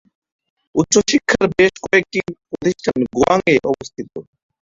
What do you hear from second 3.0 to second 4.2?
গোয়াং এ অবস্থিত।